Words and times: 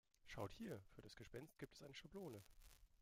Schau 0.25 0.49
hier, 0.49 0.81
für 0.95 1.03
das 1.03 1.15
Gespenst 1.15 1.59
gibt 1.59 1.75
es 1.75 1.83
eine 1.83 1.93
Schablone. 1.93 2.41